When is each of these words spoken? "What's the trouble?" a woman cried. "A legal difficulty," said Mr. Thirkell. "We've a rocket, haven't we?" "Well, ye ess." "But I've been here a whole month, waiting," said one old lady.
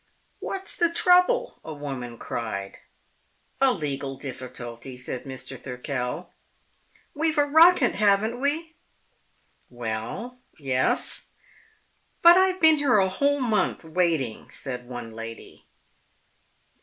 "What's 0.39 0.75
the 0.75 0.91
trouble?" 0.91 1.59
a 1.63 1.73
woman 1.75 2.17
cried. 2.17 2.79
"A 3.61 3.71
legal 3.71 4.15
difficulty," 4.17 4.97
said 4.97 5.25
Mr. 5.25 5.59
Thirkell. 5.59 6.31
"We've 7.13 7.37
a 7.37 7.45
rocket, 7.45 7.93
haven't 7.93 8.39
we?" 8.39 8.73
"Well, 9.69 10.39
ye 10.57 10.71
ess." 10.71 11.27
"But 12.23 12.35
I've 12.35 12.59
been 12.59 12.77
here 12.77 12.97
a 12.97 13.09
whole 13.09 13.41
month, 13.41 13.83
waiting," 13.85 14.49
said 14.49 14.89
one 14.89 15.05
old 15.09 15.13
lady. 15.13 15.67